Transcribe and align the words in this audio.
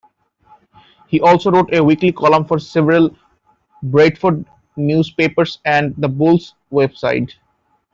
He 1.09 1.21
also 1.21 1.51
wrote 1.51 1.71
a 1.75 1.83
weekly 1.83 2.11
column 2.11 2.43
for 2.45 2.57
several 2.57 3.15
Bradford 3.83 4.47
newspapers 4.75 5.59
and 5.63 5.93
the 5.95 6.07
Bulls 6.09 6.55
website. 6.71 7.33